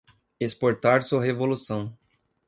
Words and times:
exportar 0.39 1.03
sua 1.03 1.23
Revolução 1.23 1.95